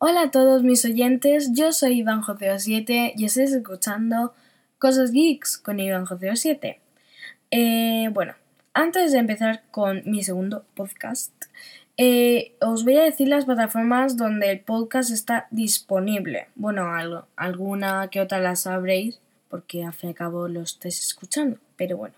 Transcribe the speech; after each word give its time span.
Hola 0.00 0.22
a 0.22 0.30
todos 0.30 0.62
mis 0.62 0.84
oyentes, 0.84 1.50
yo 1.54 1.72
soy 1.72 1.98
Iván 1.98 2.22
José 2.22 2.56
7 2.56 3.14
y 3.16 3.24
estáis 3.24 3.50
escuchando 3.50 4.32
Cosas 4.78 5.10
Geeks 5.10 5.58
con 5.58 5.80
Iván 5.80 6.06
José 6.06 6.36
7. 6.36 6.80
Eh, 7.50 8.08
bueno, 8.12 8.36
antes 8.74 9.10
de 9.10 9.18
empezar 9.18 9.64
con 9.72 10.02
mi 10.04 10.22
segundo 10.22 10.64
podcast, 10.76 11.32
eh, 11.96 12.54
os 12.60 12.84
voy 12.84 12.94
a 12.94 13.02
decir 13.02 13.26
las 13.26 13.44
plataformas 13.44 14.16
donde 14.16 14.52
el 14.52 14.60
podcast 14.60 15.10
está 15.10 15.48
disponible. 15.50 16.46
Bueno, 16.54 16.94
algo, 16.94 17.26
alguna 17.34 18.08
que 18.08 18.20
otra 18.20 18.38
la 18.38 18.54
sabréis 18.54 19.18
porque 19.48 19.82
al 19.82 19.94
fin 19.94 20.10
y 20.10 20.12
al 20.12 20.16
cabo 20.16 20.46
lo 20.46 20.60
estáis 20.60 21.00
escuchando, 21.00 21.58
pero 21.74 21.96
bueno. 21.96 22.14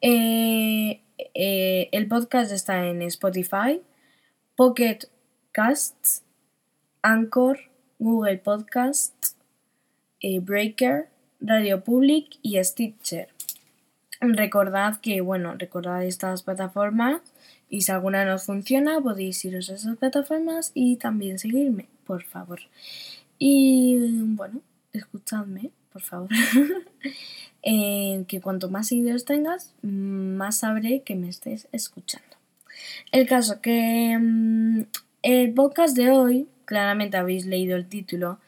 Eh, 0.00 1.02
el 1.36 2.08
podcast 2.08 2.50
está 2.50 2.84
en 2.84 3.00
Spotify, 3.02 3.80
Pocket 4.56 5.08
Casts, 5.52 6.25
Anchor, 7.06 7.60
Google 8.00 8.38
Podcasts, 8.38 9.36
eh, 10.20 10.40
Breaker, 10.40 11.08
Radio 11.40 11.84
Public 11.84 12.38
y 12.42 12.62
Stitcher. 12.64 13.28
Recordad 14.20 15.00
que, 15.00 15.20
bueno, 15.20 15.54
recordad 15.56 16.02
estas 16.02 16.42
plataformas 16.42 17.20
y 17.70 17.82
si 17.82 17.92
alguna 17.92 18.24
no 18.24 18.40
funciona 18.40 19.00
podéis 19.00 19.44
iros 19.44 19.70
a 19.70 19.74
esas 19.74 19.96
plataformas 19.98 20.72
y 20.74 20.96
también 20.96 21.38
seguirme, 21.38 21.86
por 22.04 22.24
favor. 22.24 22.58
Y 23.38 23.96
bueno, 24.34 24.60
escuchadme, 24.92 25.70
por 25.92 26.02
favor. 26.02 26.30
Eh, 27.68 28.24
que 28.28 28.40
cuanto 28.40 28.70
más 28.70 28.86
seguidores 28.86 29.24
tengas, 29.24 29.74
más 29.82 30.58
sabré 30.58 31.02
que 31.02 31.16
me 31.16 31.28
estés 31.28 31.66
escuchando. 31.72 32.36
El 33.10 33.26
caso 33.26 33.60
que 33.60 34.16
mm, 34.16 34.82
el 35.22 35.52
podcast 35.52 35.96
de 35.96 36.12
hoy 36.12 36.46
claramente 36.66 37.16
habéis 37.16 37.46
leído 37.46 37.76
el 37.76 37.88
título, 37.88 38.38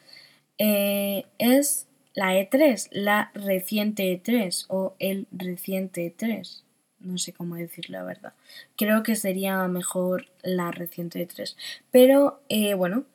eh, 0.59 1.25
es 1.39 1.87
la 2.13 2.35
E3, 2.35 2.89
la 2.91 3.31
reciente 3.33 4.21
E3 4.21 4.65
o 4.67 4.95
el 4.99 5.27
reciente 5.31 6.15
E3. 6.15 6.61
No 6.99 7.17
sé 7.17 7.33
cómo 7.33 7.55
decirlo, 7.55 7.97
la 7.97 8.03
verdad. 8.03 8.33
Creo 8.75 9.03
que 9.03 9.15
sería 9.15 9.65
mejor 9.67 10.27
la 10.43 10.71
reciente 10.71 11.25
E3. 11.25 11.55
Pero 11.91 12.41
eh, 12.49 12.73
bueno, 12.73 13.05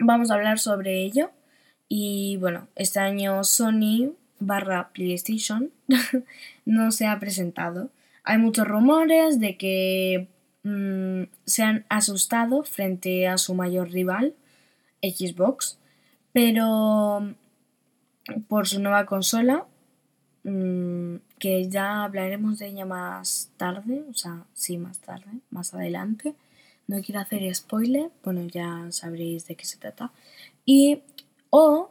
vamos 0.00 0.30
a 0.30 0.34
hablar 0.34 0.58
sobre 0.58 1.02
ello. 1.02 1.30
Y 1.88 2.36
bueno, 2.38 2.66
este 2.74 2.98
año 2.98 3.44
Sony 3.44 4.12
barra 4.40 4.90
PlayStation 4.92 5.70
no 6.64 6.90
se 6.90 7.06
ha 7.06 7.18
presentado. 7.20 7.90
Hay 8.24 8.38
muchos 8.38 8.66
rumores 8.66 9.38
de 9.38 9.56
que 9.56 10.26
Mm, 10.66 11.28
se 11.44 11.62
han 11.62 11.86
asustado 11.88 12.64
frente 12.64 13.28
a 13.28 13.38
su 13.38 13.54
mayor 13.54 13.88
rival, 13.90 14.34
Xbox, 15.00 15.78
pero 16.32 17.20
mm, 17.20 18.40
por 18.48 18.66
su 18.66 18.80
nueva 18.80 19.06
consola, 19.06 19.64
mm, 20.42 21.16
que 21.38 21.68
ya 21.68 22.02
hablaremos 22.02 22.58
de 22.58 22.66
ella 22.66 22.84
más 22.84 23.50
tarde, 23.56 24.04
o 24.10 24.14
sea, 24.14 24.44
sí, 24.54 24.76
más 24.76 24.98
tarde, 24.98 25.30
más 25.50 25.72
adelante. 25.72 26.34
No 26.88 27.00
quiero 27.00 27.20
hacer 27.20 27.54
spoiler, 27.54 28.10
bueno, 28.24 28.42
ya 28.48 28.88
sabréis 28.90 29.46
de 29.46 29.54
qué 29.54 29.64
se 29.64 29.78
trata. 29.78 30.10
Y, 30.64 31.02
o 31.50 31.90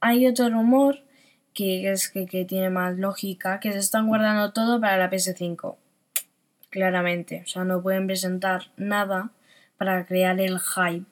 hay 0.00 0.26
otro 0.26 0.50
rumor 0.50 0.98
que 1.54 1.90
es 1.90 2.10
que, 2.10 2.26
que 2.26 2.44
tiene 2.44 2.70
más 2.70 2.98
lógica, 2.98 3.60
que 3.60 3.72
se 3.72 3.78
están 3.78 4.06
guardando 4.08 4.52
todo 4.52 4.80
para 4.80 4.98
la 4.98 5.10
PS5 5.10 5.76
claramente. 6.74 7.42
O 7.44 7.46
sea, 7.46 7.62
no 7.64 7.80
pueden 7.80 8.08
presentar 8.08 8.72
nada 8.76 9.30
para 9.78 10.04
crear 10.04 10.40
el 10.40 10.58
hype. 10.58 11.06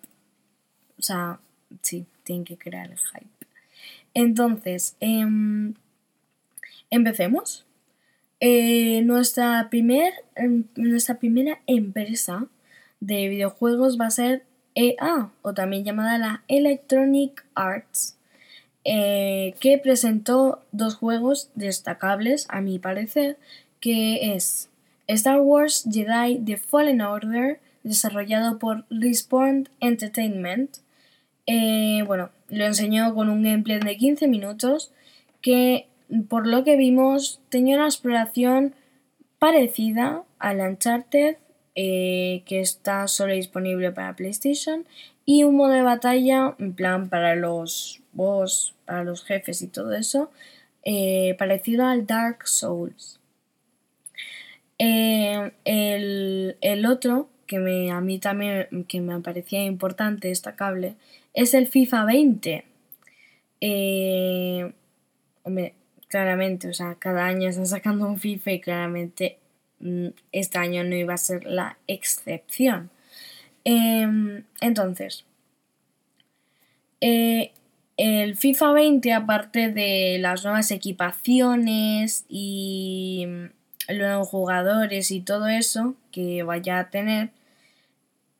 O 0.99 1.03
sea, 1.03 1.39
sí, 1.83 2.05
tienen 2.25 2.45
que 2.45 2.59
crear 2.59 2.91
el 2.91 2.99
hype. 2.99 3.47
Entonces, 4.13 4.97
em, 4.99 5.75
empecemos. 6.91 7.65
Eh, 8.41 9.03
nuestra, 9.03 9.69
primer, 9.71 10.13
em, 10.35 10.65
nuestra 10.75 11.21
primera 11.21 11.61
empresa 11.69 12.49
de 12.99 13.29
videojuegos 13.29 14.01
va 14.01 14.07
a 14.07 14.11
ser 14.11 14.43
EA, 14.75 15.31
o 15.43 15.55
también 15.55 15.85
llamada 15.85 16.19
la 16.19 16.43
Electronic 16.49 17.45
Arts, 17.55 18.17
eh, 18.85 19.55
que 19.61 19.79
presentó 19.79 20.65
dos 20.73 20.97
juegos 20.97 21.51
destacables, 21.55 22.47
a 22.49 22.61
mi 22.61 22.81
parecer, 22.81 23.39
que 23.79 24.35
es 24.35 24.72
Star 25.09 25.41
Wars 25.41 25.87
Jedi 25.91 26.41
The 26.45 26.57
Fallen 26.57 27.01
Order, 27.01 27.61
desarrollado 27.83 28.59
por 28.59 28.85
Respawn 28.91 29.69
Entertainment. 29.81 30.79
Eh, 31.47 32.03
bueno, 32.07 32.31
lo 32.49 32.65
enseñó 32.65 33.15
con 33.15 33.29
un 33.29 33.43
gameplay 33.43 33.81
de 33.81 33.97
15 33.97 34.29
minutos 34.29 34.93
que, 35.41 35.89
por 36.29 36.47
lo 36.47 36.65
que 36.65 36.77
vimos, 36.77 37.41
tenía 37.49 37.77
una 37.77 37.87
exploración 37.87 38.75
parecida 39.39 40.23
al 40.39 40.61
Uncharted, 40.61 41.37
eh, 41.75 42.43
que 42.47 42.61
está 42.61 43.09
solo 43.09 43.33
disponible 43.33 43.91
para 43.91 44.15
PlayStation, 44.15 44.87
y 45.25 45.45
un 45.45 45.57
modo 45.57 45.73
de 45.73 45.83
batalla, 45.83 46.55
en 46.59 46.75
plan 46.75 47.09
para 47.09 47.35
los 47.35 48.03
boss, 48.13 48.75
para 48.85 49.05
los 49.05 49.25
jefes 49.25 49.63
y 49.63 49.69
todo 49.69 49.95
eso, 49.95 50.31
eh, 50.85 51.35
parecido 51.39 51.87
al 51.87 52.07
Dark 52.07 52.47
Souls. 52.47 53.22
Eh, 54.85 55.53
el, 55.65 56.87
otro, 56.87 57.29
que 57.47 57.61
me, 57.61 57.93
a 57.93 58.01
mí 58.01 58.19
también 58.19 58.85
que 58.89 59.01
me 59.01 59.21
parecía 59.21 59.63
importante, 59.65 60.27
destacable, 60.27 60.97
es 61.35 61.55
el 61.55 61.69
FIFA 61.69 62.05
20. 62.05 62.65
Eh, 63.61 64.73
claramente, 66.09 66.69
o 66.69 66.75
sea, 66.75 66.97
cada 66.97 67.27
año 67.27 67.49
están 67.49 67.69
sacando 67.69 68.09
un 68.09 68.19
FIFA 68.19 68.53
y 68.53 68.61
claramente 68.61 69.39
mm, 69.79 70.09
este 70.33 70.59
año 70.59 70.83
no 70.83 70.97
iba 70.97 71.15
a 71.15 71.19
ser 71.19 71.45
la 71.45 71.79
excepción. 71.87 72.91
Em, 73.65 74.45
entonces, 74.61 75.25
eh, 77.01 77.53
el 77.97 78.37
FIFA 78.37 78.73
20, 78.73 79.13
aparte 79.13 79.69
de 79.71 80.19
las 80.21 80.43
nuevas 80.45 80.73
equipaciones 80.73 82.25
y 82.29 83.29
los 83.93 84.29
jugadores 84.29 85.11
y 85.11 85.21
todo 85.21 85.49
eso 85.49 85.95
que 86.11 86.43
vaya 86.43 86.79
a 86.79 86.91
tener, 86.91 87.31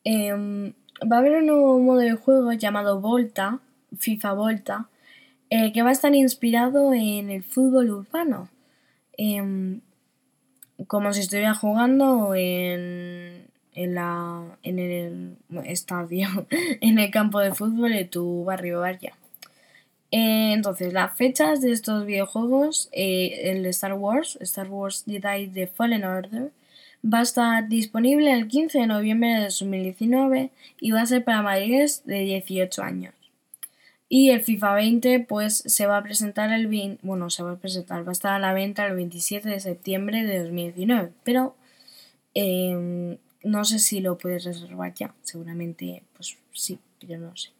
em, 0.05 0.73
va 1.11 1.17
a 1.17 1.19
haber 1.21 1.37
un 1.39 1.47
nuevo 1.47 1.79
modo 1.79 1.99
de 1.99 2.13
juego 2.13 2.53
llamado 2.53 3.01
Volta, 3.01 3.61
FIFA 3.99 4.33
Volta, 4.35 4.89
eh, 5.51 5.73
que 5.73 5.83
va 5.83 5.91
a 5.91 5.93
estar 5.93 6.15
inspirado 6.15 6.95
en 6.95 7.31
el 7.31 7.43
fútbol 7.43 7.91
urbano. 7.91 8.49
Em, 9.17 9.81
como 10.87 11.13
si 11.13 11.21
estuviera 11.21 11.55
jugando 11.55 12.35
en, 12.35 13.47
en, 13.75 13.95
la, 13.95 14.59
en 14.63 14.79
el 14.79 15.37
estadio, 15.65 16.29
en 16.81 16.99
el 16.99 17.11
campo 17.11 17.41
de 17.41 17.55
fútbol 17.55 17.93
de 17.93 18.05
tu 18.05 18.45
barrio 18.45 18.81
Vaya. 18.81 19.13
Eh, 20.13 20.53
entonces, 20.53 20.93
las 20.93 21.17
fechas 21.17 21.63
de 21.63 21.73
estos 21.73 22.05
videojuegos, 22.05 22.91
eh, 22.93 23.51
el 23.51 23.65
Star 23.67 23.95
Wars, 23.95 24.37
Star 24.43 24.69
Wars 24.69 25.05
Jedi 25.07 25.49
The 25.49 25.67
Fallen 25.67 26.05
Order, 26.05 26.53
va 27.03 27.21
a 27.21 27.23
estar 27.23 27.69
disponible 27.69 28.33
el 28.33 28.47
15 28.47 28.81
de 28.81 28.87
noviembre 28.87 29.31
de 29.31 29.43
2019 29.45 30.51
y 30.81 30.91
va 30.93 31.01
a 31.03 31.07
ser 31.07 31.25
para 31.25 31.43
mayores 31.43 32.05
de 32.05 32.21
18 32.21 32.83
años. 32.83 33.15
Y 34.09 34.31
el 34.31 34.43
FIFA 34.43 34.75
20 34.75 35.21
pues 35.21 35.65
se 35.67 35.87
va 35.87 35.97
a 35.97 36.03
presentar 36.03 36.53
el 36.53 36.67
20, 36.67 37.01
bueno, 37.03 37.31
se 37.31 37.43
va 37.43 37.53
a 37.53 37.57
presentar, 37.57 38.07
va 38.07 38.11
a 38.11 38.13
estar 38.13 38.35
a 38.35 38.39
la 38.39 38.53
venta 38.53 38.87
el 38.87 38.95
27 38.95 39.49
de 39.49 39.61
septiembre 39.61 40.25
de 40.25 40.41
2019, 40.41 41.13
pero 41.25 41.57
em, 42.35 43.17
no 43.43 43.65
sé 43.65 43.79
si 43.79 44.01
lo 44.01 44.19
puedes 44.19 44.45
reservar 44.45 44.93
ya, 44.95 45.15
seguramente 45.23 46.03
pues 46.15 46.37
sí, 46.53 46.79
pero 47.01 47.19
no 47.19 47.35
sé. 47.37 47.51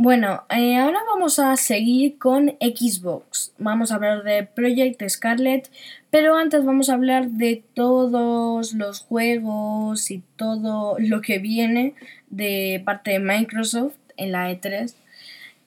Bueno, 0.00 0.44
eh, 0.48 0.76
ahora 0.76 1.00
vamos 1.08 1.40
a 1.40 1.56
seguir 1.56 2.18
con 2.18 2.50
Xbox. 2.60 3.52
Vamos 3.58 3.90
a 3.90 3.96
hablar 3.96 4.22
de 4.22 4.44
Project 4.44 5.02
Scarlet, 5.08 5.68
pero 6.10 6.36
antes 6.36 6.64
vamos 6.64 6.88
a 6.88 6.94
hablar 6.94 7.30
de 7.30 7.64
todos 7.74 8.74
los 8.74 9.00
juegos 9.00 10.12
y 10.12 10.22
todo 10.36 10.94
lo 11.00 11.20
que 11.20 11.40
viene 11.40 11.94
de 12.30 12.80
parte 12.84 13.10
de 13.10 13.18
Microsoft 13.18 13.96
en 14.16 14.30
la 14.30 14.52
E3. 14.52 14.94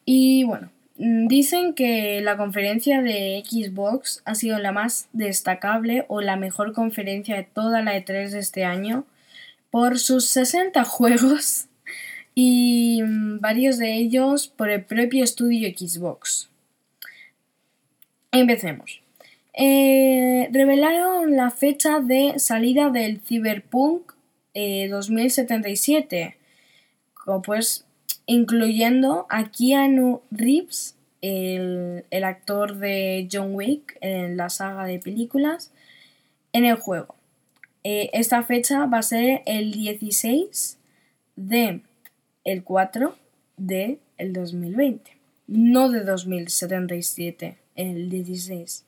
Y 0.06 0.45
bueno, 0.45 0.69
dicen 0.95 1.74
que 1.74 2.22
la 2.22 2.38
conferencia 2.38 3.01
de 3.01 3.44
Xbox 3.45 4.22
ha 4.24 4.36
sido 4.36 4.60
la 4.60 4.72
más 4.72 5.10
destacable 5.12 6.06
o 6.07 6.22
la 6.22 6.38
mejor 6.38 6.72
conferencia 6.72 7.36
de 7.36 7.44
toda 7.44 7.81
la 7.81 7.98
E3 7.98 8.30
de 8.30 8.39
este 8.39 8.63
año 8.63 9.04
por 9.72 10.00
sus 10.00 10.25
60 10.27 10.81
juegos 10.86 11.68
y 12.36 13.01
mm, 13.04 13.39
varios 13.39 13.78
de 13.78 13.95
ellos 13.95 14.48
por 14.48 14.69
el 14.69 14.83
propio 14.83 15.24
estudio 15.24 15.69
Xbox. 15.69 16.50
Empecemos. 18.31 19.01
Eh, 19.54 20.50
revelaron 20.51 21.36
la 21.36 21.51
fecha 21.51 22.00
de 22.00 22.39
salida 22.39 22.89
del 22.89 23.19
Cyberpunk 23.19 24.13
2077, 24.54 26.22
eh, 26.22 26.36
pues 27.44 27.86
incluyendo 28.25 29.25
a 29.30 29.51
Keanu 29.51 30.22
Reeves, 30.31 30.95
el, 31.22 32.06
el 32.10 32.24
actor 32.24 32.77
de 32.77 33.27
John 33.31 33.54
Wick 33.54 33.98
en 34.01 34.38
la 34.38 34.50
saga 34.50 34.86
de 34.86 35.00
películas, 35.00 35.72
en 36.54 36.66
el 36.66 36.75
juego. 36.75 37.16
Eh, 37.84 38.10
esta 38.13 38.44
fecha 38.44 38.86
va 38.86 39.00
a 39.00 39.04
ser 39.04 39.42
el 39.45 39.72
16 39.72 40.77
de 41.36 41.81
el 42.44 42.64
4 42.64 43.16
de 43.58 44.00
el 44.18 44.34
2020, 44.34 45.12
no 45.48 45.90
de 45.90 46.04
2077, 46.04 47.58
el 47.76 48.10
16 48.10 48.86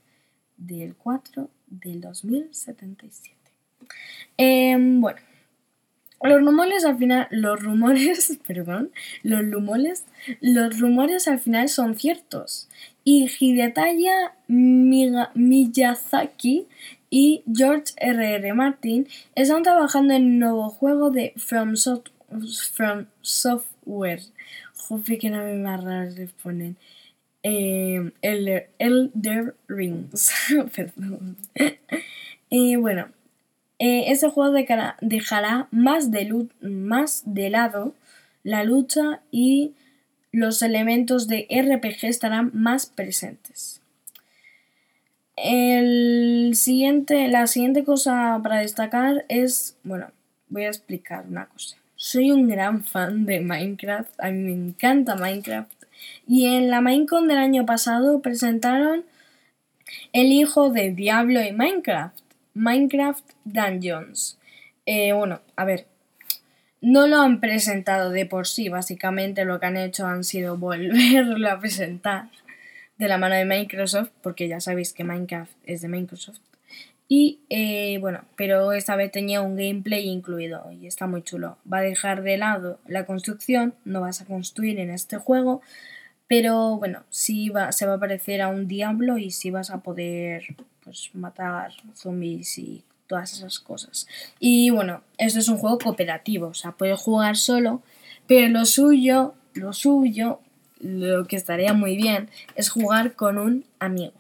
del 0.58 0.96
4 0.96 1.50
del 1.68 2.02
2077. 2.02 3.38
Em, 4.38 5.02
bueno, 5.02 5.20
los 6.24 6.42
rumores 6.42 6.86
al 6.86 6.98
final, 6.98 7.28
los 7.32 7.62
rumores, 7.62 8.40
perdón, 8.48 8.92
los 9.24 9.52
rumores, 9.52 10.06
los 10.40 10.80
rumores 10.80 11.28
al 11.28 11.40
final 11.40 11.68
son 11.70 11.96
ciertos. 11.96 12.70
Y 13.04 13.30
Hidetaya 13.40 14.36
Miyazaki 14.48 15.88
y 17.10 17.44
George 17.54 17.94
R.R. 17.98 18.36
R. 18.36 18.54
Martin 18.54 19.08
están 19.36 19.64
trabajando 19.64 20.14
en 20.14 20.26
un 20.26 20.40
nuevo 20.40 20.70
juego 20.70 21.12
de 21.12 21.34
From, 21.36 21.76
From 22.74 23.08
Software. 23.22 24.22
Joder, 24.76 25.18
que 25.18 25.30
no 25.30 25.44
me 25.44 25.56
más 25.56 25.84
raro 25.84 26.10
les 26.12 26.32
ponen. 26.32 26.78
Eh, 27.44 28.12
Elder, 28.22 29.56
Rings. 29.68 30.32
Perdón. 30.76 31.38
Bueno, 32.50 33.08
eh, 33.80 34.12
ese 34.12 34.30
juego 34.30 34.54
dejará, 34.54 35.68
más, 35.72 36.12
de, 36.12 36.48
más 36.62 37.24
de 37.26 37.50
lado 37.50 37.94
la 38.44 38.64
lucha 38.64 39.22
y 39.32 39.74
los 40.32 40.62
elementos 40.62 41.28
de 41.28 41.48
RPG 41.50 42.06
estarán 42.06 42.52
más 42.54 42.86
presentes. 42.86 43.82
El 45.36 46.52
siguiente, 46.56 47.28
la 47.28 47.48
siguiente 47.48 47.84
cosa 47.84 48.40
para 48.44 48.60
destacar 48.60 49.26
es, 49.30 49.78
bueno, 49.84 50.12
voy 50.50 50.64
a 50.64 50.70
explicar 50.70 51.26
una 51.28 51.48
cosa. 51.48 51.78
Soy 52.06 52.32
un 52.32 52.50
gran 52.50 52.84
fan 52.84 53.26
de 53.26 53.40
Minecraft, 53.40 54.12
a 54.20 54.30
mí 54.30 54.40
me 54.40 54.52
encanta 54.52 55.16
Minecraft. 55.16 55.72
Y 56.28 56.48
en 56.48 56.70
la 56.70 56.82
Minecon 56.82 57.30
del 57.30 57.38
año 57.38 57.66
pasado 57.66 58.22
presentaron 58.22 59.06
el 60.12 60.34
hijo 60.34 60.70
de 60.70 60.92
Diablo 60.92 61.42
y 61.42 61.54
Minecraft, 61.54 62.20
Minecraft 62.56 63.24
Dungeons. 63.46 64.38
Eh, 64.86 65.14
bueno, 65.14 65.40
a 65.56 65.64
ver, 65.64 65.88
no 66.82 67.08
lo 67.08 67.22
han 67.22 67.40
presentado 67.40 68.10
de 68.10 68.26
por 68.26 68.48
sí, 68.48 68.68
básicamente 68.68 69.46
lo 69.46 69.62
que 69.62 69.68
han 69.68 69.78
hecho 69.78 70.06
han 70.06 70.26
sido 70.26 70.58
volverlo 70.58 71.50
a 71.50 71.62
presentar 71.62 72.28
de 72.98 73.08
la 73.08 73.18
mano 73.18 73.36
de 73.36 73.46
Microsoft, 73.46 74.10
porque 74.22 74.50
ya 74.50 74.60
sabéis 74.60 74.92
que 74.92 75.06
Minecraft 75.06 75.54
es 75.64 75.82
de 75.82 75.88
Microsoft. 75.88 76.53
Y 77.08 77.42
eh, 77.50 77.98
bueno, 78.00 78.22
pero 78.36 78.72
esta 78.72 78.96
vez 78.96 79.12
tenía 79.12 79.42
un 79.42 79.56
gameplay 79.56 80.08
incluido 80.08 80.72
y 80.72 80.88
está 80.88 81.06
muy 81.06 81.22
chulo. 81.22 81.58
Va 81.72 81.80
a 81.80 81.82
dejar 81.82 82.24
de 82.24 82.38
lado 82.38 82.80
la 82.88 83.06
construcción, 83.06 83.76
no 83.86 84.02
vas 84.02 84.22
a 84.22 84.26
construir 84.26 84.80
en 84.80 84.90
este 84.90 85.18
juego, 85.18 85.62
pero 86.28 86.78
bueno, 86.78 87.04
sí 87.10 87.50
va, 87.50 87.72
se 87.72 87.86
va 87.86 87.96
a 87.96 88.00
parecer 88.00 88.42
a 88.42 88.48
un 88.48 88.68
diablo 88.68 89.18
y 89.18 89.32
sí 89.32 89.52
vas 89.52 89.70
a 89.70 89.82
poder 89.82 90.56
pues, 90.84 91.12
matar 91.14 91.72
zombies 91.94 92.58
y 92.58 92.84
todas 93.08 93.34
esas 93.34 93.60
cosas. 93.60 94.08
Y 94.40 94.70
bueno, 94.70 95.02
esto 95.18 95.40
es 95.40 95.50
un 95.50 95.58
juego 95.58 95.78
cooperativo, 95.78 96.48
o 96.48 96.54
sea, 96.54 96.72
puedes 96.72 97.00
jugar 97.00 97.38
solo, 97.38 97.84
pero 98.28 98.48
lo 98.48 98.66
suyo, 98.66 99.36
lo 99.54 99.74
suyo 99.74 100.40
lo 100.84 101.26
que 101.26 101.36
estaría 101.36 101.74
muy 101.74 101.96
bien 101.96 102.30
es 102.56 102.70
jugar 102.70 103.16
con 103.16 103.38
un 103.38 103.66
amigo. 103.80 104.14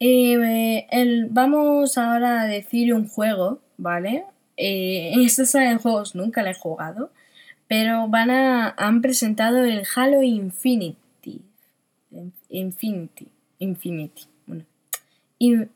Eh, 0.00 0.86
vamos 1.30 1.98
ahora 1.98 2.42
a 2.42 2.46
decir 2.46 2.94
un 2.94 3.08
juego, 3.08 3.60
¿vale? 3.76 4.24
Eh, 4.56 5.12
esta 5.24 5.46
saga 5.46 5.70
de 5.70 5.78
juegos 5.78 6.14
nunca 6.14 6.42
la 6.42 6.50
he 6.50 6.54
jugado, 6.54 7.10
pero 7.66 8.08
van 8.08 8.30
a, 8.30 8.74
han 8.76 9.02
presentado 9.02 9.64
el 9.64 9.82
Halo 9.94 10.22
Infinity. 10.22 11.42
Infinity. 12.48 13.28
Infinity. 13.58 14.24
Bueno. 14.46 14.64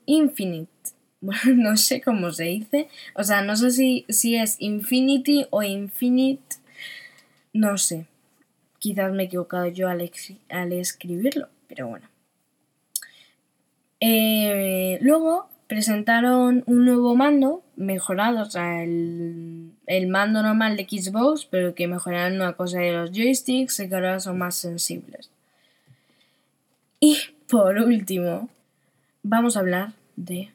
Infinite. 0.05 0.69
Bueno, 1.23 1.69
no 1.69 1.77
sé 1.77 2.01
cómo 2.01 2.33
se 2.33 2.43
dice. 2.43 2.89
O 3.15 3.23
sea, 3.23 3.43
no 3.43 3.55
sé 3.55 3.71
si, 3.71 4.05
si 4.09 4.35
es 4.35 4.57
Infinity 4.59 5.45
o 5.51 5.63
Infinite. 5.63 6.57
No 7.53 7.77
sé. 7.77 8.07
Quizás 8.77 9.13
me 9.13 9.23
he 9.23 9.25
equivocado 9.27 9.67
yo 9.67 9.87
al, 9.87 10.01
escribirlo, 10.73 11.47
pero 11.69 11.87
bueno. 11.87 12.09
Luego 15.01 15.47
presentaron 15.67 16.63
un 16.67 16.85
nuevo 16.85 17.15
mando 17.15 17.63
mejorado, 17.75 18.41
o 18.41 18.45
sea, 18.45 18.83
el, 18.83 19.71
mando 20.07 20.43
normal 20.43 20.77
de 20.77 20.83
Xbox, 20.83 21.45
pero 21.45 21.73
que 21.73 21.87
mejoraron 21.87 22.35
una 22.35 22.53
cosa 22.53 22.79
de 22.79 22.93
los 22.93 23.11
joysticks 23.11 23.79
y 23.79 23.89
que 23.89 23.95
ahora 23.95 24.19
son 24.19 24.37
más 24.37 24.55
sensibles. 24.55 25.31
Y 26.99 27.17
por 27.49 27.77
último, 27.79 28.49
vamos 29.23 29.57
a 29.57 29.61
hablar 29.61 29.93
de 30.15 30.49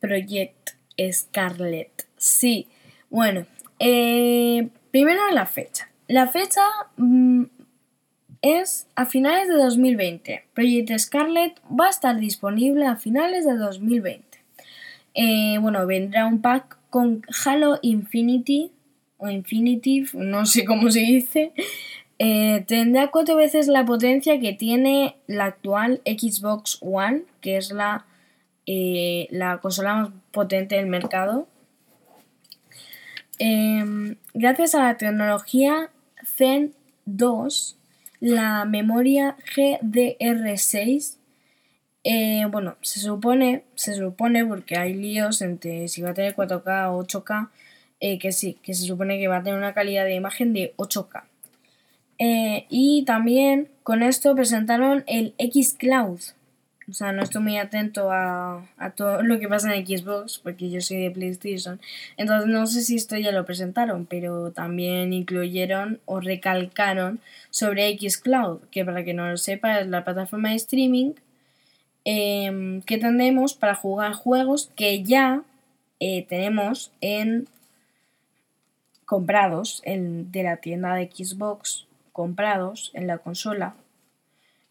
Project 0.00 0.70
Scarlet. 1.12 2.06
Sí, 2.16 2.66
bueno, 3.10 3.46
eh, 3.78 4.68
primero 4.90 5.20
la 5.32 5.46
fecha. 5.46 5.90
La 6.08 6.26
fecha 6.26 6.62
mm, 6.96 7.44
es 8.42 8.86
a 8.94 9.06
finales 9.06 9.48
de 9.48 9.54
2020. 9.54 10.44
Project 10.54 10.98
Scarlet 10.98 11.60
va 11.68 11.86
a 11.86 11.90
estar 11.90 12.18
disponible 12.18 12.86
a 12.86 12.96
finales 12.96 13.44
de 13.44 13.56
2020. 13.56 14.24
Eh, 15.14 15.58
bueno, 15.60 15.86
vendrá 15.86 16.26
un 16.26 16.40
pack 16.40 16.78
con 16.88 17.22
Halo 17.44 17.78
Infinity 17.82 18.72
o 19.18 19.28
Infinitive, 19.28 20.10
no 20.14 20.46
sé 20.46 20.64
cómo 20.64 20.90
se 20.90 21.00
dice. 21.00 21.52
Eh, 22.18 22.64
tendrá 22.66 23.10
cuatro 23.10 23.36
veces 23.36 23.66
la 23.66 23.84
potencia 23.84 24.38
que 24.40 24.52
tiene 24.52 25.16
la 25.26 25.46
actual 25.46 26.02
Xbox 26.04 26.78
One, 26.82 27.22
que 27.40 27.56
es 27.56 27.70
la, 27.70 28.04
eh, 28.66 29.26
la 29.30 29.58
consola 29.58 29.94
más 29.94 30.10
potente 30.30 30.76
del 30.76 30.86
mercado. 30.86 31.48
Em, 33.38 34.16
gracias 34.34 34.74
a 34.74 34.82
la 34.82 34.98
tecnología 34.98 35.90
Zen 36.26 36.74
2, 37.06 37.78
la 38.20 38.64
memoria 38.66 39.36
GDR6, 39.56 41.16
eh, 42.04 42.44
bueno, 42.50 42.76
se 42.82 43.00
supone, 43.00 43.64
se 43.74 43.94
supone 43.94 44.44
porque 44.46 44.76
hay 44.76 44.94
líos 44.94 45.42
entre 45.42 45.88
si 45.88 46.02
va 46.02 46.10
a 46.10 46.14
tener 46.14 46.34
4K 46.34 46.90
o 46.90 47.04
8K, 47.04 47.50
eh, 48.00 48.18
que 48.18 48.32
sí, 48.32 48.58
que 48.62 48.74
se 48.74 48.86
supone 48.86 49.18
que 49.18 49.28
va 49.28 49.38
a 49.38 49.42
tener 49.42 49.58
una 49.58 49.74
calidad 49.74 50.04
de 50.04 50.14
imagen 50.14 50.52
de 50.52 50.74
8K. 50.76 51.24
Eh, 52.18 52.66
y 52.68 53.04
también 53.04 53.68
con 53.82 54.02
esto 54.02 54.34
presentaron 54.34 55.04
el 55.06 55.34
X 55.38 55.74
Cloud, 55.78 56.20
o 56.90 56.92
sea, 56.92 57.12
no 57.12 57.22
estoy 57.22 57.42
muy 57.42 57.56
atento 57.56 58.10
a, 58.10 58.66
todo 58.96 59.22
lo 59.22 59.38
que 59.38 59.48
pasa 59.48 59.74
en 59.74 59.86
Xbox, 59.86 60.38
porque 60.38 60.70
yo 60.70 60.80
soy 60.80 60.98
de 60.98 61.10
PlayStation. 61.10 61.80
Entonces 62.16 62.48
no 62.48 62.66
sé 62.66 62.82
si 62.82 62.96
esto 62.96 63.16
ya 63.16 63.30
lo 63.32 63.44
presentaron, 63.44 64.06
pero 64.06 64.50
también 64.50 65.12
incluyeron 65.12 66.00
o 66.04 66.20
recalcaron 66.20 67.20
sobre 67.50 67.96
Xcloud, 67.96 68.62
que 68.70 68.84
para 68.84 69.04
que 69.04 69.14
no 69.14 69.30
lo 69.30 69.36
sepa 69.36 69.80
es 69.80 69.86
la 69.86 70.04
plataforma 70.04 70.50
de 70.50 70.56
streaming 70.56 71.12
em, 72.04 72.82
que 72.82 72.98
tenemos 72.98 73.54
para 73.54 73.74
jugar 73.74 74.12
juegos 74.12 74.70
que 74.74 75.02
ya 75.04 75.42
eh, 76.00 76.26
tenemos 76.28 76.90
en 77.00 77.48
comprados 79.04 79.82
en, 79.84 80.32
de 80.32 80.42
la 80.42 80.56
tienda 80.56 80.94
de 80.94 81.10
Xbox, 81.12 81.86
comprados 82.12 82.90
en 82.94 83.06
la 83.06 83.18
consola 83.18 83.74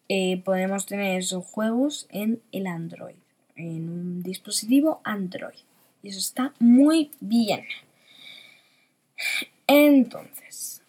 eh, 0.10 0.42
podemos 0.44 0.88
tener 0.88 1.20
esos 1.20 1.46
juegos 1.46 2.08
en 2.10 2.42
el 2.52 2.66
Android, 2.66 3.16
en 3.56 3.90
un 3.90 4.24
dispositivo 4.24 5.02
Android. 5.04 5.60
Y 6.02 6.10
eso 6.10 6.20
está 6.20 6.54
muy 6.60 7.12
bien. 7.20 7.64
Entonces, 9.68 10.82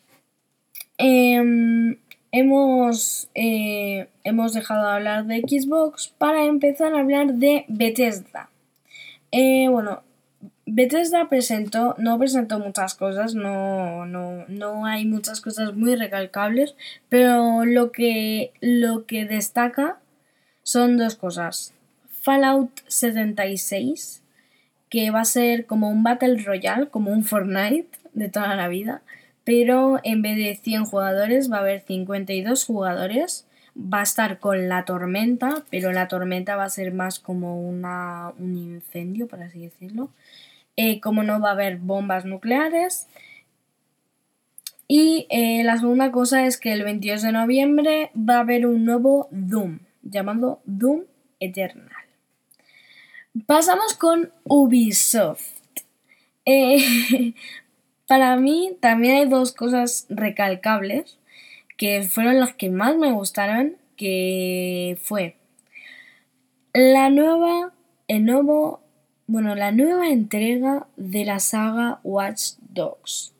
em, 0.96 1.98
hemos, 2.32 3.28
eh, 3.34 4.08
hemos 4.24 4.54
dejado 4.54 4.86
de 4.86 4.92
hablar 4.94 5.26
de 5.26 5.40
Xbox 5.40 6.08
para 6.16 6.46
empezar 6.46 6.94
a 6.94 7.00
hablar 7.00 7.34
de 7.34 7.66
Bethesda. 7.68 8.48
Eh, 9.32 9.68
bueno, 9.68 10.02
Bethesda 10.72 11.28
presentó, 11.28 11.96
no 11.98 12.16
presentó 12.18 12.60
muchas 12.60 12.94
cosas, 12.94 13.34
no, 13.34 14.06
no, 14.06 14.44
no 14.46 14.86
hay 14.86 15.04
muchas 15.04 15.40
cosas 15.40 15.74
muy 15.74 15.96
recalcables, 15.96 16.76
pero 17.08 17.64
lo 17.64 17.90
que, 17.90 18.52
lo 18.60 19.04
que 19.04 19.24
destaca 19.24 19.98
son 20.62 20.96
dos 20.96 21.16
cosas. 21.16 21.74
Fallout 22.22 22.70
76, 22.86 24.22
que 24.88 25.10
va 25.10 25.22
a 25.22 25.24
ser 25.24 25.66
como 25.66 25.88
un 25.90 26.04
Battle 26.04 26.40
Royale, 26.42 26.88
como 26.88 27.10
un 27.10 27.24
Fortnite 27.24 27.98
de 28.12 28.28
toda 28.28 28.54
la 28.54 28.68
vida, 28.68 29.02
pero 29.42 29.98
en 30.04 30.22
vez 30.22 30.36
de 30.36 30.54
100 30.54 30.84
jugadores 30.84 31.50
va 31.50 31.56
a 31.56 31.60
haber 31.60 31.80
52 31.80 32.64
jugadores. 32.64 33.46
Va 33.76 34.00
a 34.00 34.02
estar 34.02 34.40
con 34.40 34.68
la 34.68 34.84
tormenta, 34.84 35.64
pero 35.70 35.92
la 35.92 36.08
tormenta 36.08 36.56
va 36.56 36.64
a 36.64 36.70
ser 36.70 36.92
más 36.92 37.20
como 37.20 37.62
una, 37.66 38.32
un 38.38 38.56
incendio, 38.56 39.28
por 39.28 39.42
así 39.42 39.60
decirlo. 39.60 40.10
Eh, 40.76 41.00
como 41.00 41.22
no 41.22 41.40
va 41.40 41.50
a 41.50 41.52
haber 41.52 41.78
bombas 41.78 42.24
nucleares. 42.24 43.08
Y 44.88 45.26
eh, 45.30 45.62
la 45.62 45.78
segunda 45.78 46.10
cosa 46.10 46.46
es 46.46 46.58
que 46.58 46.72
el 46.72 46.82
22 46.82 47.22
de 47.22 47.32
noviembre 47.32 48.10
va 48.16 48.36
a 48.36 48.40
haber 48.40 48.66
un 48.66 48.84
nuevo 48.84 49.28
Doom, 49.30 49.80
llamado 50.02 50.60
Doom 50.64 51.02
Eternal. 51.38 51.88
Pasamos 53.46 53.94
con 53.94 54.32
Ubisoft. 54.44 55.60
Eh, 56.44 57.34
para 58.08 58.36
mí 58.36 58.76
también 58.80 59.16
hay 59.16 59.28
dos 59.28 59.52
cosas 59.52 60.06
recalcables 60.08 61.18
que 61.76 62.02
fueron 62.02 62.40
las 62.40 62.54
que 62.54 62.68
más 62.68 62.96
me 62.96 63.12
gustaron, 63.12 63.76
que 63.96 64.98
fue 65.02 65.36
la 66.74 67.10
nueva, 67.10 67.72
el 68.08 68.24
nuevo, 68.24 68.80
bueno, 69.30 69.54
la 69.54 69.70
nueva 69.70 70.08
entrega 70.08 70.88
de 70.96 71.24
la 71.24 71.38
saga 71.38 72.00
Watch 72.02 72.54
Dogs. 72.68 73.32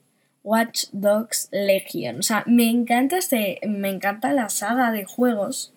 Watch 0.45 0.85
Dogs 0.93 1.49
Legion. 1.51 2.21
O 2.21 2.23
sea, 2.23 2.45
me 2.47 2.71
encanta 2.71 3.19
este, 3.19 3.59
me 3.67 3.91
encanta 3.91 4.33
la 4.33 4.49
saga 4.51 4.93
de 4.93 5.05
juegos 5.05 5.73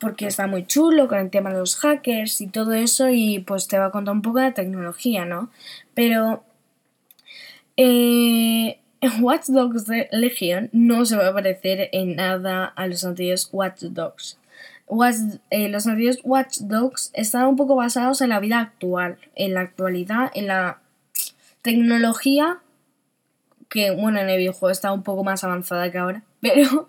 porque 0.00 0.26
está 0.26 0.46
muy 0.46 0.64
chulo 0.66 1.06
con 1.06 1.18
el 1.18 1.28
tema 1.28 1.50
de 1.50 1.58
los 1.58 1.76
hackers 1.76 2.40
y 2.40 2.46
todo 2.46 2.72
eso 2.72 3.10
y 3.10 3.40
pues 3.40 3.68
te 3.68 3.78
va 3.78 3.86
a 3.86 3.90
contar 3.90 4.14
un 4.14 4.22
poco 4.22 4.40
de 4.40 4.52
tecnología, 4.52 5.26
¿no? 5.26 5.50
Pero 5.92 6.44
eh, 7.76 8.78
Watch 9.20 9.48
Dogs 9.48 9.84
Legion 10.12 10.70
no 10.72 11.04
se 11.04 11.18
va 11.18 11.28
a 11.28 11.34
parecer 11.34 11.90
en 11.92 12.16
nada 12.16 12.64
a 12.64 12.86
los 12.86 13.04
antiguos 13.04 13.50
Watch 13.52 13.82
Dogs. 13.82 14.38
Eh, 15.50 15.68
los 15.68 15.86
antiguos 15.86 16.18
Watch 16.22 16.58
Dogs 16.60 17.10
están 17.14 17.46
un 17.46 17.56
poco 17.56 17.76
basados 17.76 18.20
en 18.20 18.28
la 18.28 18.40
vida 18.40 18.60
actual, 18.60 19.18
en 19.34 19.54
la 19.54 19.60
actualidad, 19.60 20.30
en 20.34 20.48
la 20.48 20.80
tecnología 21.62 22.58
que, 23.70 23.90
bueno, 23.90 24.20
en 24.20 24.28
el 24.28 24.38
videojuego 24.38 24.70
está 24.70 24.92
un 24.92 25.02
poco 25.02 25.24
más 25.24 25.44
avanzada 25.44 25.90
que 25.90 25.98
ahora, 25.98 26.22
pero 26.40 26.88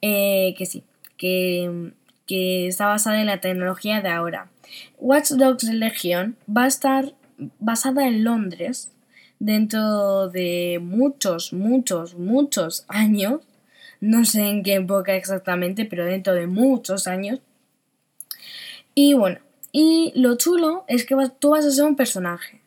eh, 0.00 0.54
que 0.56 0.64
sí, 0.64 0.84
que, 1.18 1.92
que 2.26 2.68
está 2.68 2.86
basada 2.86 3.20
en 3.20 3.26
la 3.26 3.40
tecnología 3.40 4.00
de 4.00 4.08
ahora. 4.08 4.48
Watch 4.98 5.32
Dogs 5.32 5.64
Legion 5.64 6.36
va 6.48 6.64
a 6.64 6.68
estar 6.68 7.14
basada 7.58 8.06
en 8.06 8.24
Londres 8.24 8.90
dentro 9.38 10.28
de 10.28 10.80
muchos, 10.82 11.52
muchos, 11.52 12.14
muchos 12.14 12.86
años. 12.88 13.40
No 14.04 14.26
sé 14.26 14.42
en 14.50 14.62
qué 14.62 14.74
época 14.74 15.16
exactamente, 15.16 15.86
pero 15.86 16.04
dentro 16.04 16.34
de 16.34 16.46
muchos 16.46 17.06
años. 17.06 17.40
Y 18.94 19.14
bueno, 19.14 19.38
y 19.72 20.12
lo 20.14 20.36
chulo 20.36 20.84
es 20.88 21.06
que 21.06 21.16
tú 21.38 21.52
vas 21.52 21.64
a 21.64 21.70
ser 21.70 21.86
un 21.86 21.96
personaje. 21.96 22.60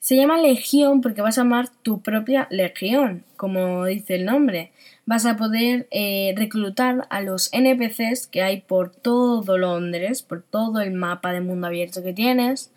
Se 0.00 0.16
llama 0.16 0.36
Legión 0.38 1.00
porque 1.00 1.22
vas 1.22 1.38
a 1.38 1.42
amar 1.42 1.68
tu 1.84 2.00
propia 2.00 2.48
legión, 2.50 3.22
como 3.36 3.84
dice 3.84 4.16
el 4.16 4.24
nombre. 4.24 4.72
Vas 5.06 5.26
a 5.26 5.36
poder 5.36 5.86
eh, 5.92 6.34
reclutar 6.36 7.06
a 7.08 7.20
los 7.20 7.50
NPCs 7.52 8.26
que 8.26 8.42
hay 8.42 8.62
por 8.62 8.90
todo 8.90 9.58
Londres, 9.58 10.22
por 10.22 10.42
todo 10.42 10.80
el 10.80 10.90
mapa 10.90 11.32
de 11.32 11.40
mundo 11.40 11.68
abierto 11.68 12.02
que 12.02 12.14
tienes. 12.14 12.72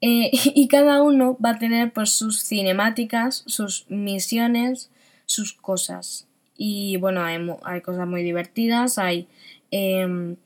Eh, 0.00 0.30
y 0.32 0.66
cada 0.68 1.02
uno 1.02 1.36
va 1.44 1.50
a 1.50 1.58
tener 1.58 1.92
pues, 1.92 2.08
sus 2.08 2.42
cinemáticas, 2.42 3.44
sus 3.46 3.84
misiones, 3.90 4.90
sus 5.26 5.52
cosas. 5.52 6.26
Y 6.56 6.96
bueno, 6.98 7.24
hay, 7.24 7.80
cosas 7.80 8.06
muy 8.06 8.22
divertidas. 8.22 8.98
Hay 8.98 9.28
em, 9.70 10.36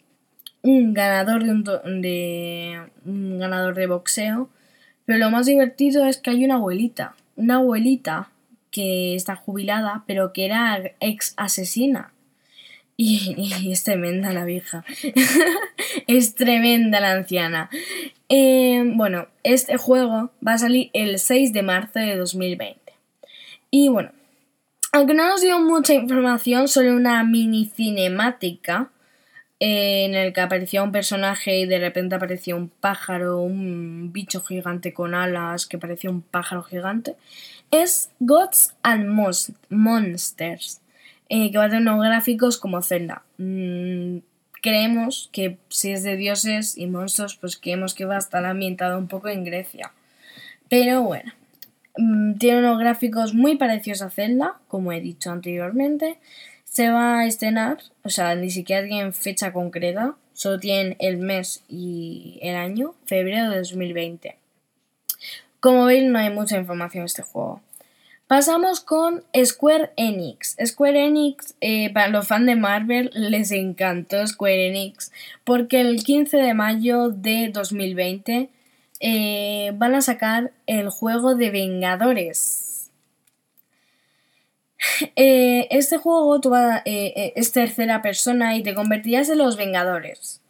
un 0.62 0.94
ganador 0.94 1.44
de 1.44 2.80
un 3.04 3.38
ganador 3.38 3.74
de 3.74 3.86
boxeo 3.86 4.48
pero 5.08 5.20
lo 5.20 5.30
más 5.30 5.46
divertido 5.46 6.04
es 6.04 6.18
que 6.18 6.28
hay 6.28 6.44
una 6.44 6.56
abuelita, 6.56 7.16
una 7.34 7.54
abuelita 7.54 8.28
que 8.70 9.14
está 9.14 9.36
jubilada, 9.36 10.04
pero 10.06 10.34
que 10.34 10.44
era 10.44 10.82
ex 11.00 11.32
asesina. 11.38 12.12
Y, 12.98 13.34
es 13.72 13.84
tremenda 13.84 14.34
la 14.34 14.44
vieja. 14.44 14.84
es 16.06 16.34
tremenda 16.34 17.00
la 17.00 17.12
anciana. 17.12 17.70
Eh, 18.28 18.82
bueno, 18.96 19.28
este 19.44 19.78
juego 19.78 20.30
va 20.46 20.52
a 20.52 20.58
salir 20.58 20.90
el 20.92 21.18
6 21.18 21.54
de 21.54 21.62
marzo 21.62 22.00
de 22.00 22.14
2020. 22.14 22.78
Y 23.70 23.88
bueno, 23.88 24.12
aunque 24.92 25.14
no 25.14 25.28
nos 25.28 25.40
dio 25.40 25.58
mucha 25.60 25.94
información, 25.94 26.68
solo 26.68 26.94
una 26.94 27.22
mini 27.24 27.70
cinemática 27.74 28.90
en 29.60 30.14
el 30.14 30.32
que 30.32 30.40
aparecía 30.40 30.82
un 30.82 30.92
personaje 30.92 31.58
y 31.58 31.66
de 31.66 31.78
repente 31.78 32.14
aparecía 32.14 32.54
un 32.54 32.68
pájaro, 32.68 33.40
un 33.40 34.12
bicho 34.12 34.40
gigante 34.40 34.92
con 34.92 35.14
alas 35.14 35.66
que 35.66 35.78
parecía 35.78 36.10
un 36.10 36.22
pájaro 36.22 36.62
gigante, 36.62 37.16
es 37.70 38.10
Gods 38.20 38.74
and 38.82 39.08
Monsters, 39.68 40.80
eh, 41.28 41.50
que 41.50 41.58
va 41.58 41.64
a 41.64 41.68
tener 41.68 41.82
unos 41.82 42.04
gráficos 42.04 42.56
como 42.56 42.82
Zelda. 42.82 43.22
Mm, 43.38 44.18
creemos 44.62 45.28
que 45.32 45.58
si 45.68 45.90
es 45.90 46.02
de 46.02 46.16
dioses 46.16 46.78
y 46.78 46.86
monstruos, 46.86 47.36
pues 47.36 47.56
creemos 47.56 47.94
que 47.94 48.04
va 48.04 48.14
a 48.14 48.18
estar 48.18 48.44
ambientado 48.44 48.96
un 48.96 49.08
poco 49.08 49.28
en 49.28 49.44
Grecia. 49.44 49.92
Pero 50.68 51.02
bueno, 51.02 51.32
tiene 52.38 52.58
unos 52.58 52.78
gráficos 52.78 53.34
muy 53.34 53.56
parecidos 53.56 54.02
a 54.02 54.10
Zelda, 54.10 54.60
como 54.68 54.92
he 54.92 55.00
dicho 55.00 55.30
anteriormente 55.30 56.18
se 56.78 56.90
va 56.90 57.20
a 57.20 57.26
estrenar, 57.26 57.78
o 58.04 58.08
sea, 58.08 58.34
ni 58.34 58.50
siquiera 58.50 58.86
tienen 58.86 59.12
fecha 59.12 59.52
concreta, 59.52 60.14
solo 60.32 60.60
tienen 60.60 60.96
el 61.00 61.16
mes 61.16 61.64
y 61.68 62.38
el 62.42 62.54
año, 62.54 62.94
febrero 63.06 63.50
de 63.50 63.58
2020. 63.58 64.36
Como 65.60 65.86
veis, 65.86 66.04
no 66.04 66.18
hay 66.18 66.30
mucha 66.30 66.56
información 66.56 67.02
de 67.02 67.06
este 67.06 67.22
juego. 67.22 67.62
Pasamos 68.28 68.80
con 68.80 69.24
Square 69.44 69.90
Enix. 69.96 70.56
Square 70.64 71.06
Enix, 71.06 71.56
eh, 71.60 71.90
para 71.92 72.08
los 72.08 72.28
fans 72.28 72.46
de 72.46 72.54
Marvel, 72.54 73.10
les 73.14 73.50
encantó 73.50 74.24
Square 74.26 74.68
Enix 74.68 75.10
porque 75.44 75.80
el 75.80 76.04
15 76.04 76.36
de 76.36 76.54
mayo 76.54 77.08
de 77.08 77.50
2020 77.52 78.50
eh, 79.00 79.72
van 79.74 79.94
a 79.94 80.02
sacar 80.02 80.52
el 80.66 80.88
juego 80.90 81.34
de 81.34 81.50
Vengadores. 81.50 82.64
Eh, 85.16 85.66
este 85.70 85.98
juego 85.98 86.40
eh, 86.84 87.32
es 87.34 87.50
tercera 87.50 88.00
persona 88.00 88.56
y 88.56 88.62
te 88.62 88.74
convertirás 88.74 89.28
en 89.28 89.38
los 89.38 89.56
Vengadores. 89.56 90.40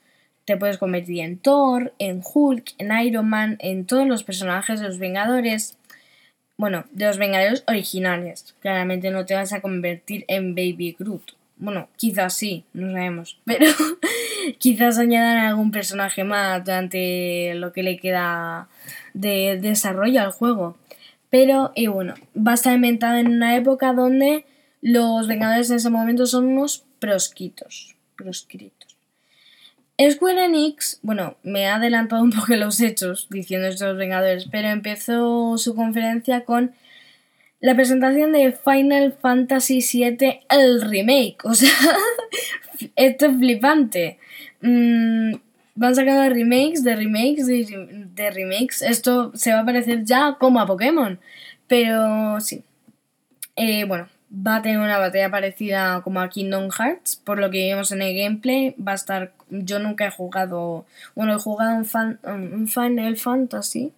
Te 0.44 0.56
puedes 0.56 0.78
convertir 0.78 1.20
en 1.20 1.38
Thor, 1.38 1.92
en 1.98 2.22
Hulk, 2.22 2.74
en 2.78 2.98
Iron 3.00 3.28
Man, 3.28 3.56
en 3.60 3.86
todos 3.86 4.06
los 4.06 4.24
personajes 4.24 4.80
de 4.80 4.88
los 4.88 4.98
Vengadores. 4.98 5.76
Bueno, 6.56 6.84
de 6.92 7.06
los 7.06 7.18
Vengadores 7.18 7.64
originales. 7.68 8.54
Claramente 8.60 9.10
no 9.10 9.24
te 9.26 9.34
vas 9.34 9.52
a 9.52 9.60
convertir 9.60 10.24
en 10.28 10.54
Baby 10.54 10.96
Groot. 10.98 11.32
Bueno, 11.56 11.88
quizás 11.96 12.34
sí, 12.34 12.64
no 12.72 12.92
sabemos. 12.92 13.38
Pero 13.44 13.66
quizás 14.58 14.98
añadan 14.98 15.38
algún 15.38 15.70
personaje 15.70 16.24
más 16.24 16.64
durante 16.64 17.54
lo 17.54 17.72
que 17.72 17.82
le 17.82 17.98
queda 17.98 18.68
de 19.14 19.58
desarrollo 19.60 20.20
al 20.22 20.32
juego. 20.32 20.76
Pero, 21.30 21.72
y 21.74 21.88
bueno, 21.88 22.14
va 22.36 22.52
a 22.52 22.54
estar 22.54 22.74
inventado 22.74 23.18
en 23.18 23.28
una 23.28 23.56
época 23.56 23.92
donde 23.92 24.46
los 24.80 25.26
Vengadores 25.26 25.70
en 25.70 25.76
ese 25.76 25.90
momento 25.90 26.26
son 26.26 26.46
unos 26.46 26.84
prosquitos. 26.98 27.96
Proscritos. 28.16 28.96
Square 30.00 30.44
Enix, 30.44 31.00
bueno, 31.02 31.36
me 31.42 31.66
ha 31.66 31.74
adelantado 31.74 32.22
un 32.22 32.30
poco 32.30 32.54
los 32.54 32.80
hechos 32.80 33.26
diciendo 33.30 33.66
esto 33.66 33.84
de 33.84 33.90
los 33.90 33.98
Vengadores, 33.98 34.46
pero 34.50 34.68
empezó 34.68 35.58
su 35.58 35.74
conferencia 35.74 36.44
con 36.44 36.72
la 37.60 37.74
presentación 37.74 38.32
de 38.32 38.52
Final 38.52 39.12
Fantasy 39.20 39.80
VII, 39.80 40.40
el 40.48 40.82
remake. 40.82 41.38
O 41.44 41.54
sea, 41.54 41.70
esto 42.96 43.26
es 43.26 43.36
flipante. 43.36 44.18
Mm, 44.60 45.34
van 45.74 45.94
sacando 45.94 46.32
remakes, 46.32 46.84
de 46.84 46.96
remakes, 46.96 47.46
de, 47.46 48.30
remakes. 48.30 48.82
Esto 48.82 49.32
se 49.34 49.52
va 49.52 49.60
a 49.60 49.64
parecer 49.64 50.04
ya 50.04 50.36
como 50.38 50.60
a 50.60 50.66
Pokémon. 50.66 51.18
Pero 51.66 52.40
sí. 52.40 52.62
Eh, 53.56 53.84
bueno, 53.84 54.08
va 54.32 54.56
a 54.56 54.62
tener 54.62 54.78
una 54.78 54.98
batalla 54.98 55.30
parecida 55.30 56.00
como 56.02 56.20
a 56.20 56.28
Kingdom 56.28 56.70
Hearts. 56.70 57.16
Por 57.16 57.40
lo 57.40 57.50
que 57.50 57.64
vimos 57.64 57.90
en 57.90 58.02
el 58.02 58.16
gameplay, 58.16 58.74
va 58.76 58.92
a 58.92 58.96
estar. 58.96 59.32
Yo 59.50 59.80
nunca 59.80 60.06
he 60.06 60.10
jugado. 60.10 60.86
Bueno, 61.16 61.34
he 61.34 61.38
jugado 61.38 61.76
un, 61.76 61.84
fan, 61.84 62.20
un 62.22 62.68
Final 62.68 63.16
Fantasy. 63.16 63.92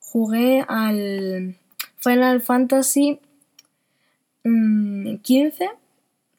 Jugué 0.00 0.64
al 0.68 1.56
Final 2.00 2.40
Fantasy 2.40 3.20
15. 4.42 4.44
Mm, 4.44 5.16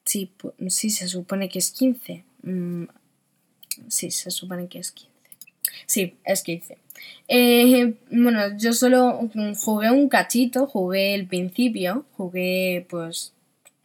sí, 0.04 0.30
sí, 0.68 0.90
se 0.90 1.08
supone 1.08 1.48
que 1.48 1.58
es 1.58 1.70
15. 1.70 2.24
Sí, 3.88 4.10
se 4.10 4.30
supone 4.30 4.68
que 4.68 4.78
es 4.78 4.92
15. 4.92 5.12
Sí, 5.86 6.14
es 6.24 6.42
15. 6.42 6.78
Eh, 7.28 7.94
bueno, 8.10 8.56
yo 8.58 8.72
solo 8.72 9.28
jugué 9.58 9.90
un 9.90 10.08
cachito, 10.08 10.66
jugué 10.66 11.14
el 11.14 11.26
principio, 11.26 12.04
jugué 12.16 12.86
pues 12.90 13.32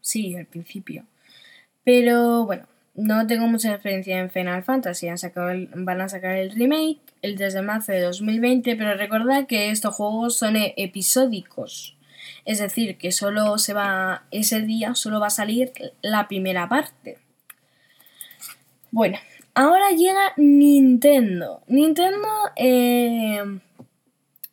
sí, 0.01 0.35
al 0.35 0.45
principio. 0.45 1.05
Pero 1.83 2.45
bueno, 2.45 2.67
no 2.97 3.27
tengo 3.27 3.47
mucha 3.47 3.71
experiencia 3.71 4.19
en 4.19 4.29
Final 4.29 4.63
Fantasy. 4.63 5.07
van 5.75 6.01
a 6.01 6.09
sacar 6.09 6.35
el 6.35 6.51
remake 6.51 6.99
el 7.21 7.35
3 7.37 7.53
de 7.53 7.61
marzo 7.61 7.91
de 7.91 8.01
2020, 8.01 8.75
pero 8.75 8.95
recordad 8.95 9.45
que 9.45 9.69
estos 9.69 9.95
juegos 9.95 10.35
son 10.35 10.55
e-, 10.55 10.73
episódicos. 10.77 11.95
Es 12.43 12.59
decir, 12.59 12.97
que 12.97 13.11
solo 13.11 13.57
se 13.59 13.73
va. 13.73 14.23
Ese 14.31 14.61
día 14.61 14.95
solo 14.95 15.19
va 15.19 15.27
a 15.27 15.31
salir 15.31 15.71
la 16.01 16.27
primera 16.27 16.67
parte. 16.67 17.19
Bueno, 18.89 19.17
ahora 19.53 19.91
llega 19.91 20.33
Nintendo. 20.37 21.61
Nintendo 21.67 22.27
eh, 22.55 23.43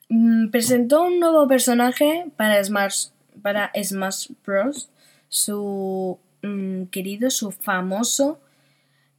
mm, 0.09 0.49
presentó 0.51 1.05
un 1.05 1.19
nuevo 1.19 1.49
personaje 1.49 2.27
para 2.37 2.63
Smash, 2.63 3.07
para 3.41 3.73
Smash 3.83 4.29
Bros. 4.45 4.91
Su 5.29 6.19
Mm, 6.45 6.89
querido 6.89 7.31
su 7.31 7.53
famoso 7.53 8.39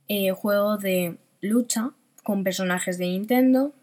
eh, 0.08 0.30
juego 0.30 0.78
de 0.78 1.18
lucha 1.42 1.90
con 2.22 2.44
personajes 2.44 3.00
de 3.00 3.06
Nintendo. 3.06 3.74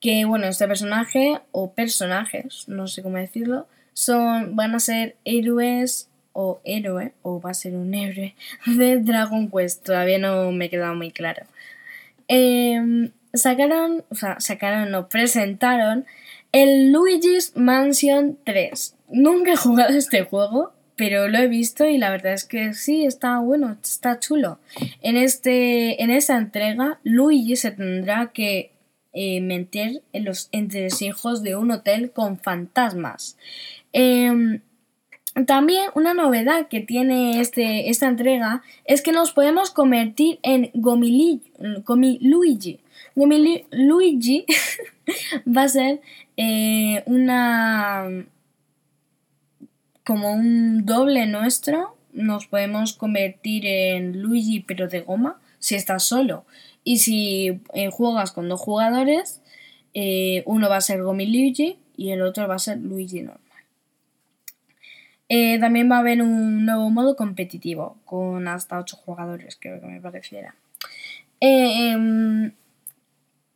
Que 0.00 0.26
bueno, 0.26 0.46
este 0.46 0.68
personaje 0.68 1.40
o 1.50 1.72
personajes, 1.72 2.68
no 2.68 2.88
sé 2.88 3.02
cómo 3.02 3.16
decirlo, 3.16 3.68
son, 3.94 4.54
van 4.54 4.74
a 4.74 4.80
ser 4.80 5.16
héroes 5.24 6.10
o 6.34 6.60
héroe, 6.64 7.14
o 7.22 7.40
va 7.40 7.52
a 7.52 7.54
ser 7.54 7.74
un 7.74 7.94
héroe 7.94 8.34
de 8.66 9.00
Dragon 9.00 9.50
Quest. 9.50 9.86
Todavía 9.86 10.18
no 10.18 10.52
me 10.52 10.66
he 10.66 10.70
quedado 10.70 10.94
muy 10.94 11.12
claro. 11.12 11.46
Em, 12.28 13.12
sacaron, 13.32 14.04
o 14.10 14.14
sea, 14.14 14.38
sacaron, 14.40 14.90
no, 14.90 15.08
presentaron 15.08 16.04
el 16.52 16.92
Luigi's 16.92 17.56
Mansion 17.56 18.38
3. 18.44 18.94
Nunca 19.08 19.52
he 19.52 19.56
jugado 19.56 19.96
este 19.96 20.22
juego, 20.24 20.74
pero 21.00 21.28
lo 21.28 21.38
he 21.38 21.48
visto 21.48 21.86
y 21.86 21.96
la 21.96 22.10
verdad 22.10 22.34
es 22.34 22.44
que 22.44 22.74
sí, 22.74 23.06
está 23.06 23.38
bueno, 23.38 23.78
está 23.82 24.20
chulo. 24.20 24.58
En, 25.00 25.16
este, 25.16 26.02
en 26.02 26.10
esta 26.10 26.36
entrega, 26.36 27.00
Luigi 27.04 27.56
se 27.56 27.70
tendrá 27.70 28.32
que 28.34 28.72
eh, 29.14 29.40
meter 29.40 30.02
en 30.12 30.26
los 30.26 30.50
entresijos 30.52 31.42
de 31.42 31.56
un 31.56 31.70
hotel 31.70 32.10
con 32.10 32.38
fantasmas. 32.38 33.38
Em, 33.94 34.60
también 35.46 35.86
una 35.94 36.12
novedad 36.12 36.68
que 36.68 36.80
tiene 36.80 37.40
este, 37.40 37.88
esta 37.88 38.06
entrega 38.06 38.62
es 38.84 39.00
que 39.00 39.12
nos 39.12 39.32
podemos 39.32 39.70
convertir 39.70 40.38
en 40.42 40.70
Gomiluigi. 40.74 41.50
Gomiluigi. 41.82 42.78
Luigi 43.70 44.44
va 45.56 45.62
a 45.62 45.68
ser 45.70 46.02
eh, 46.36 47.02
una 47.06 48.26
como 50.04 50.32
un 50.32 50.86
doble 50.86 51.26
nuestro, 51.26 51.96
nos 52.12 52.46
podemos 52.46 52.92
convertir 52.94 53.66
en 53.66 54.20
Luigi 54.22 54.60
pero 54.60 54.88
de 54.88 55.00
goma 55.00 55.40
si 55.58 55.74
estás 55.74 56.04
solo. 56.04 56.44
Y 56.82 56.98
si 56.98 57.60
eh, 57.74 57.90
juegas 57.90 58.32
con 58.32 58.48
dos 58.48 58.60
jugadores, 58.60 59.40
eh, 59.94 60.42
uno 60.46 60.68
va 60.68 60.76
a 60.76 60.80
ser 60.80 61.02
Gomi 61.02 61.26
Luigi 61.26 61.78
y 61.96 62.10
el 62.10 62.22
otro 62.22 62.48
va 62.48 62.56
a 62.56 62.58
ser 62.58 62.78
Luigi 62.78 63.20
normal. 63.20 63.40
Eh, 65.28 65.58
también 65.60 65.90
va 65.90 65.96
a 65.96 66.00
haber 66.00 66.22
un 66.22 66.64
nuevo 66.64 66.90
modo 66.90 67.14
competitivo 67.14 67.98
con 68.04 68.48
hasta 68.48 68.80
8 68.80 68.96
jugadores, 68.96 69.56
creo 69.60 69.80
que 69.80 69.86
me 69.86 70.00
pareciera. 70.00 70.56
Em, 71.38 72.52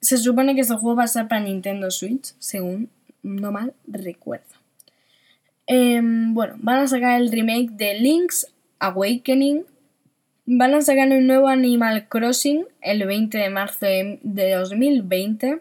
se 0.01 0.19
supone 0.19 0.55
que 0.55 0.61
este 0.61 0.75
juego 0.75 0.97
va 0.97 1.05
a 1.05 1.09
ser 1.09 1.27
para 1.27 1.41
Nintendo 1.41 1.91
Switch, 1.91 2.35
según 2.39 2.91
no 3.23 3.51
mal 3.51 3.75
recuerdo. 3.89 4.64
Em, 5.77 6.35
bueno, 6.35 6.55
van 6.59 6.79
a 6.79 6.87
sacar 6.87 7.21
el 7.21 7.33
remake 7.33 7.71
de 7.73 7.95
Link's 7.95 8.47
Awakening. 8.79 9.65
Van 10.47 10.73
a 10.73 10.83
sacar 10.83 11.09
un 11.09 11.27
nuevo 11.27 11.49
Animal 11.49 12.07
Crossing 12.09 12.65
el 12.81 13.05
20 13.05 13.39
de 13.39 13.51
marzo 13.51 13.87
de 13.87 14.51
2020. 14.53 15.61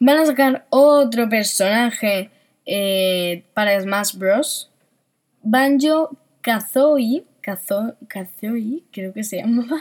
Van 0.00 0.18
a 0.18 0.26
sacar 0.26 0.66
otro 0.70 1.28
personaje 1.28 2.30
eh, 2.66 3.44
para 3.54 3.80
Smash 3.80 4.16
Bros. 4.16 4.68
Banjo 5.42 6.16
Kazooie. 6.40 7.22
Kazooie, 7.40 8.82
creo 8.90 9.12
que 9.12 9.22
se 9.22 9.36
llama. 9.42 9.80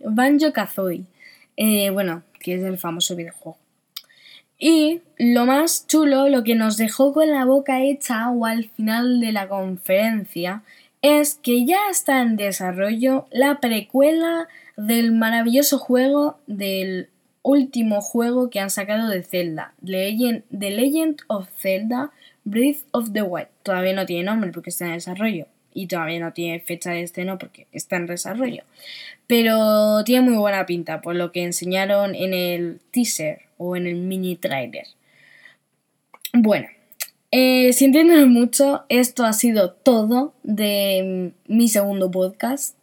Banjo 0.00 0.52
Kazooie. 0.52 1.04
Eh, 1.56 1.88
bueno, 1.88 2.22
que 2.38 2.56
es 2.56 2.62
el 2.64 2.76
famoso 2.76 3.16
videojuego. 3.16 3.56
Y 4.62 5.00
lo 5.16 5.46
más 5.46 5.86
chulo, 5.86 6.28
lo 6.28 6.44
que 6.44 6.54
nos 6.54 6.76
dejó 6.76 7.14
con 7.14 7.30
la 7.30 7.46
boca 7.46 7.82
hecha 7.82 8.30
o 8.30 8.44
al 8.44 8.68
final 8.68 9.18
de 9.18 9.32
la 9.32 9.48
conferencia, 9.48 10.62
es 11.00 11.34
que 11.34 11.64
ya 11.64 11.88
está 11.90 12.20
en 12.20 12.36
desarrollo 12.36 13.26
la 13.30 13.58
precuela 13.58 14.48
del 14.76 15.12
maravilloso 15.12 15.78
juego 15.78 16.38
del 16.46 17.08
último 17.42 18.02
juego 18.02 18.50
que 18.50 18.60
han 18.60 18.68
sacado 18.68 19.08
de 19.08 19.22
Zelda, 19.22 19.72
The 19.82 20.70
Legend 20.70 21.22
of 21.28 21.48
Zelda 21.56 22.10
Breath 22.44 22.84
of 22.90 23.12
the 23.14 23.22
Wild. 23.22 23.48
Todavía 23.62 23.94
no 23.94 24.04
tiene 24.04 24.24
nombre 24.24 24.50
porque 24.52 24.68
está 24.68 24.84
en 24.86 24.92
desarrollo 24.92 25.46
y 25.72 25.86
todavía 25.86 26.20
no 26.20 26.34
tiene 26.34 26.60
fecha 26.60 26.90
de 26.90 27.02
estreno 27.02 27.38
porque 27.38 27.66
está 27.72 27.96
en 27.96 28.06
desarrollo. 28.06 28.64
Pero 29.26 30.04
tiene 30.04 30.28
muy 30.28 30.36
buena 30.36 30.66
pinta 30.66 31.00
por 31.00 31.14
lo 31.16 31.32
que 31.32 31.44
enseñaron 31.44 32.14
en 32.14 32.34
el 32.34 32.80
teaser 32.90 33.49
o 33.60 33.76
en 33.76 33.86
el 33.86 33.96
mini 33.96 34.36
trailer. 34.36 34.86
Bueno, 36.32 36.66
eh, 37.30 37.74
si 37.74 37.88
mucho, 37.88 38.84
esto 38.88 39.24
ha 39.24 39.34
sido 39.34 39.72
todo 39.72 40.32
de 40.42 41.32
mi 41.46 41.68
segundo 41.68 42.10
podcast 42.10 42.74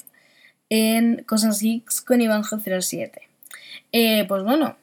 en 0.69 1.23
Cosas 1.23 1.63
X 1.63 2.01
con 2.01 2.21
Iván 2.21 2.43
07. 2.43 3.21
Eh, 3.91 4.25
pues 4.27 4.43
bueno, 4.43 4.77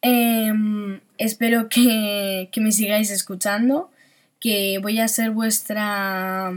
em, 0.00 1.00
espero 1.18 1.68
que, 1.68 2.48
que 2.52 2.60
me 2.60 2.70
sigáis 2.70 3.10
escuchando, 3.10 3.90
que 4.38 4.78
voy 4.80 5.00
a 5.00 5.08
ser 5.08 5.32
vuestra 5.32 6.54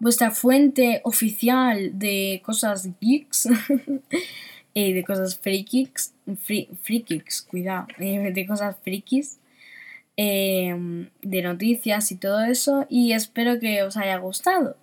vuestra 0.00 0.30
fuente 0.30 1.00
oficial 1.04 1.98
de 1.98 2.42
cosas 2.44 2.88
geeks, 3.00 3.48
eh, 4.74 4.92
de 4.92 5.04
cosas 5.04 5.38
freakies, 5.38 6.14
free, 6.42 6.68
cuidado, 7.48 7.86
eh, 7.98 8.32
de 8.34 8.46
cosas 8.46 8.76
frikis, 8.82 9.38
em, 10.16 11.08
de 11.22 11.42
noticias 11.42 12.10
y 12.12 12.16
todo 12.16 12.42
eso, 12.44 12.86
y 12.88 13.12
espero 13.12 13.58
que 13.60 13.82
os 13.82 13.96
haya 13.96 14.16
gustado. 14.18 14.76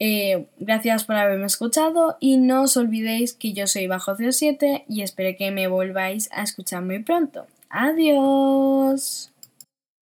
Eh, 0.00 0.46
gracias 0.58 1.04
por 1.04 1.16
haberme 1.16 1.46
escuchado 1.46 2.16
y 2.20 2.36
no 2.36 2.62
os 2.62 2.76
olvidéis 2.76 3.34
que 3.34 3.52
yo 3.52 3.66
soy 3.66 3.88
Bajo 3.88 4.14
07 4.14 4.84
y 4.88 5.02
espero 5.02 5.36
que 5.36 5.50
me 5.50 5.66
volváis 5.66 6.30
a 6.32 6.42
escuchar 6.44 6.82
muy 6.82 7.00
pronto. 7.00 7.46
Adiós. 7.68 9.32